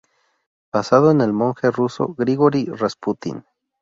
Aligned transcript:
Basado 0.73 1.11
en 1.11 1.21
el 1.21 1.31
monje 1.31 1.69
ruso 1.69 2.15
Grigory 2.17 2.65
Rasputín. 2.65 3.45